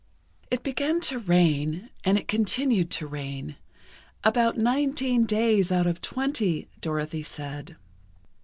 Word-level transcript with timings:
It 0.49 0.63
began 0.63 0.99
to 1.01 1.19
rain, 1.19 1.91
and 2.03 2.17
it 2.17 2.27
continued 2.27 2.89
to 2.89 3.05
rain—"about 3.05 4.57
nineteen 4.57 5.27
days 5.27 5.71
out 5.71 5.85
of 5.85 6.01
twenty," 6.01 6.67
Dorothy 6.81 7.21
said. 7.21 7.75